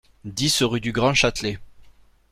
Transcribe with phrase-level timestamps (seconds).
[0.25, 1.59] dix rue du Grand Châtelet